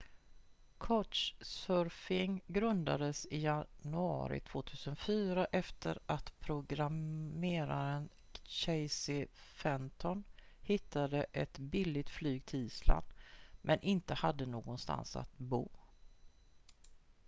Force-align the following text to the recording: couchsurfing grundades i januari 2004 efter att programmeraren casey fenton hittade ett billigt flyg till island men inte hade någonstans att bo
couchsurfing 0.77 2.41
grundades 2.47 3.25
i 3.31 3.37
januari 3.39 4.39
2004 4.39 5.45
efter 5.51 5.99
att 6.05 6.39
programmeraren 6.39 8.09
casey 8.43 9.27
fenton 9.33 10.23
hittade 10.61 11.25
ett 11.31 11.57
billigt 11.57 12.09
flyg 12.09 12.45
till 12.45 12.59
island 12.65 13.05
men 13.61 13.81
inte 13.81 14.13
hade 14.13 14.45
någonstans 14.45 15.15
att 15.15 15.37
bo 15.37 15.69